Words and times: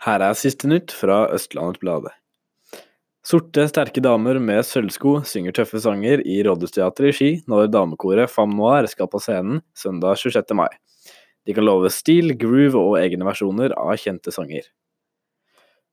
Her 0.00 0.22
er 0.24 0.36
siste 0.38 0.68
nytt 0.70 0.94
fra 0.96 1.26
Østlandets 1.34 1.82
Bladet. 1.82 2.14
Sorte, 3.20 3.66
sterke 3.68 4.00
damer 4.00 4.38
med 4.40 4.64
sølvsko 4.64 5.18
synger 5.28 5.52
tøffe 5.58 5.76
sanger 5.84 6.22
i 6.24 6.38
Rådhusteatret 6.46 7.10
i 7.10 7.16
Ski 7.18 7.28
når 7.52 7.68
damekoret 7.74 8.32
Femme 8.32 8.56
Noir 8.56 8.88
skal 8.88 9.10
på 9.12 9.20
scenen 9.20 9.60
søndag 9.76 10.16
26. 10.22 10.56
mai. 10.56 10.70
De 11.44 11.52
kan 11.52 11.68
love 11.68 11.92
stil, 11.92 12.32
groove 12.40 12.80
og 12.80 12.96
egne 13.02 13.28
versjoner 13.28 13.76
av 13.76 13.92
kjente 14.00 14.32
sanger. 14.32 14.64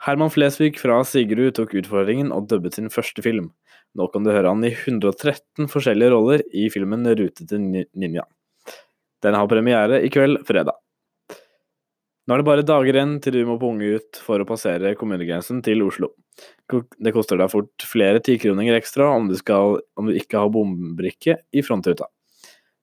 Herman 0.00 0.32
Flesvig 0.32 0.78
fra 0.80 1.02
Sigrud 1.04 1.58
tok 1.60 1.76
utfordringen 1.82 2.32
og 2.32 2.48
dubbet 2.48 2.80
sin 2.80 2.88
første 2.88 3.20
film. 3.20 3.52
Nå 3.92 4.08
kan 4.14 4.24
du 4.24 4.32
høre 4.32 4.48
han 4.48 4.64
i 4.64 4.72
113 4.72 5.68
forskjellige 5.68 6.14
roller 6.16 6.44
i 6.56 6.70
filmen 6.72 7.04
Rute 7.04 7.44
til 7.44 7.84
ninja. 7.92 8.24
Den 9.20 9.36
har 9.36 9.50
premiere 9.52 10.00
i 10.00 10.08
kveld, 10.08 10.40
fredag. 10.48 10.80
Nå 12.30 12.36
er 12.36 12.44
det 12.44 12.46
bare 12.46 12.62
dager 12.62 12.94
igjen 12.94 13.16
til 13.18 13.34
du 13.34 13.40
må 13.48 13.56
punge 13.58 13.88
ut 13.98 14.18
for 14.22 14.38
å 14.38 14.44
passere 14.46 14.92
kommunegrensen 14.94 15.64
til 15.66 15.80
Oslo. 15.82 16.12
Det 16.70 17.10
koster 17.10 17.40
deg 17.40 17.50
fort 17.50 17.82
flere 17.82 18.20
tikroninger 18.22 18.76
ekstra 18.76 19.08
om 19.16 19.26
du, 19.26 19.34
skal, 19.34 19.80
om 19.98 20.06
du 20.06 20.14
ikke 20.14 20.38
har 20.38 20.52
bombrikke 20.54 21.40
i 21.50 21.64
frontruta. 21.66 22.06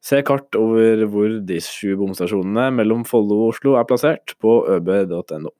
Se 0.04 0.20
kart 0.28 0.52
over 0.60 1.06
hvor 1.08 1.38
de 1.48 1.62
sju 1.64 1.96
bomstasjonene 1.96 2.66
mellom 2.76 3.08
Follo 3.08 3.40
og 3.46 3.54
Oslo 3.54 3.78
er 3.80 3.88
plassert, 3.88 4.36
på 4.44 4.58
øb.no. 4.68 5.56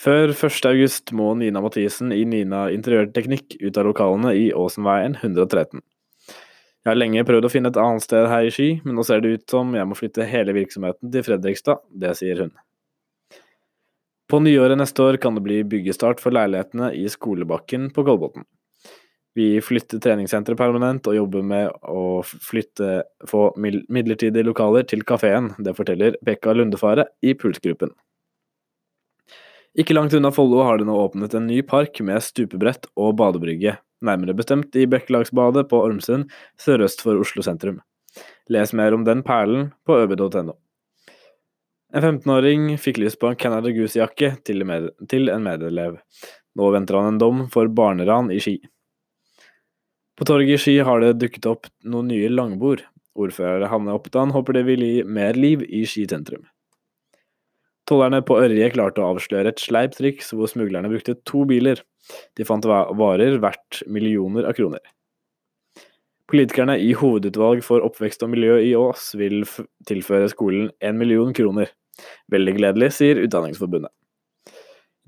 Før 0.00 0.32
1.8 0.32 1.12
må 1.12 1.34
Nina 1.36 1.60
Mathisen 1.60 2.16
i 2.16 2.24
Nina 2.24 2.70
Interiørteknikk 2.72 3.58
ut 3.60 3.76
av 3.76 3.92
lokalene 3.92 4.32
i 4.32 4.48
Åsenveien 4.56 5.20
113. 5.20 5.84
Jeg 6.88 6.94
har 6.94 7.02
lenge 7.02 7.20
prøvd 7.28 7.44
å 7.44 7.48
finne 7.52 7.68
et 7.68 7.76
annet 7.76 8.00
sted 8.00 8.24
her 8.32 8.46
i 8.48 8.52
Ski, 8.54 8.66
men 8.80 8.94
nå 8.96 9.02
ser 9.04 9.20
det 9.20 9.28
ut 9.28 9.42
som 9.52 9.74
jeg 9.76 9.84
må 9.84 9.96
flytte 9.98 10.24
hele 10.24 10.54
virksomheten 10.56 11.10
til 11.12 11.24
Fredrikstad. 11.26 11.82
Det 11.92 12.14
sier 12.16 12.38
hun. 12.40 12.52
På 14.32 14.38
nyåret 14.40 14.80
neste 14.80 15.04
år 15.04 15.18
kan 15.20 15.36
det 15.36 15.42
bli 15.44 15.58
byggestart 15.68 16.22
for 16.24 16.32
leilighetene 16.32 16.88
i 16.96 17.02
Skolebakken 17.12 17.90
på 17.92 18.06
Kolbotn. 18.06 18.46
Vi 19.36 19.50
flytter 19.60 20.00
treningssenteret 20.00 20.56
permanent 20.56 21.10
og 21.12 21.18
jobber 21.18 21.44
med 21.50 21.76
å 21.84 22.22
flytte, 22.24 23.02
få 23.28 23.50
midlertidige 23.60 24.46
lokaler 24.48 24.88
til 24.88 25.04
kafeen. 25.04 25.50
Det 25.60 25.76
forteller 25.76 26.16
Pekka 26.24 26.54
Lundefare 26.56 27.04
i 27.20 27.34
Pulsgruppen. 27.36 27.92
Ikke 29.76 29.92
langt 29.92 30.16
unna 30.16 30.32
Follo 30.32 30.64
har 30.64 30.80
det 30.80 30.88
nå 30.88 30.96
åpnet 31.04 31.36
en 31.36 31.50
ny 31.52 31.60
park 31.68 32.00
med 32.00 32.24
stupebrett 32.24 32.88
og 32.96 33.12
badebrygge, 33.20 33.76
nærmere 34.04 34.36
bestemt 34.36 34.76
i 34.78 34.86
Bekkelagsbadet 34.90 35.66
på 35.70 35.80
Ormsund, 35.82 36.28
sørøst 36.60 37.02
for 37.04 37.18
Oslo 37.20 37.44
sentrum. 37.44 37.80
Les 38.52 38.72
mer 38.72 38.94
om 38.96 39.04
den 39.04 39.22
perlen 39.26 39.70
på 39.86 39.98
øb.no. 40.02 40.56
En 41.88 42.04
15-åring 42.04 42.74
fikk 42.76 42.98
lyst 43.00 43.20
på 43.20 43.30
en 43.30 43.38
Canada 43.40 43.70
Goose-jakke 43.72 44.34
til, 44.44 44.60
en 44.64 45.44
medelev. 45.44 45.96
Nå 46.58 46.72
venter 46.74 46.98
han 46.98 47.14
en 47.14 47.20
dom 47.22 47.46
for 47.52 47.70
barneran 47.72 48.28
i 48.34 48.40
Ski. 48.44 48.58
På 50.18 50.26
torget 50.28 50.58
i 50.58 50.60
Ski 50.60 50.76
har 50.84 51.00
det 51.00 51.16
dukket 51.22 51.46
opp 51.48 51.70
noen 51.86 52.10
nye 52.10 52.28
langbord. 52.28 52.82
Ordfører 53.18 53.70
Hanne 53.70 53.94
Oppdan 53.96 54.34
håper 54.34 54.58
det 54.58 54.64
vil 54.68 54.84
gi 54.84 55.02
mer 55.06 55.38
liv 55.38 55.62
i 55.64 55.84
Ski 55.88 56.04
sentrum. 56.10 56.44
Tollerne 57.88 58.20
på 58.26 58.36
Ørje 58.36 58.68
klarte 58.74 59.00
å 59.00 59.14
avsløre 59.14 59.54
et 59.54 59.62
sleipt 59.62 59.96
triks 59.96 60.34
hvor 60.36 60.50
smuglerne 60.50 60.90
brukte 60.92 61.16
to 61.28 61.46
biler. 61.48 61.80
De 62.36 62.44
fant 62.44 62.64
varer 62.68 63.38
verdt 63.40 63.82
millioner 63.88 64.48
av 64.48 64.56
kroner. 64.58 64.82
Politikerne 66.28 66.74
i 66.84 66.90
Hovedutvalg 66.92 67.62
for 67.64 67.84
oppvekst 67.86 68.26
og 68.26 68.34
miljø 68.34 68.58
i 68.60 68.74
Ås 68.76 69.14
vil 69.16 69.46
tilføre 69.88 70.28
skolen 70.28 70.68
én 70.84 71.00
million 71.00 71.32
kroner. 71.32 71.72
Veldig 72.28 72.58
gledelig, 72.58 72.90
sier 72.98 73.22
Utdanningsforbundet. 73.22 73.92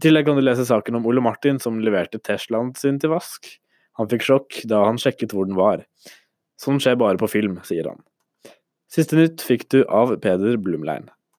I 0.01 0.06
tillegg 0.06 0.25
kan 0.31 0.41
du 0.41 0.45
lese 0.47 0.64
saken 0.64 0.97
om 0.97 1.11
Ole 1.11 1.20
Martin 1.20 1.61
som 1.61 1.77
leverte 1.84 2.23
Teslaen 2.25 2.73
sin 2.81 2.97
til 3.03 3.12
vask. 3.12 3.53
Han 4.01 4.08
fikk 4.08 4.25
sjokk 4.25 4.62
da 4.70 4.86
han 4.86 4.97
sjekket 5.01 5.36
hvor 5.36 5.45
den 5.45 5.61
var. 5.61 5.85
Sånn 6.61 6.80
skjer 6.80 6.97
bare 7.01 7.20
på 7.20 7.29
film, 7.29 7.61
sier 7.68 7.92
han. 7.92 8.01
Siste 8.91 9.20
nytt 9.20 9.45
fikk 9.45 9.68
du 9.68 9.83
av 9.85 10.17
Peder 10.24 10.57
Blumlein. 10.57 11.11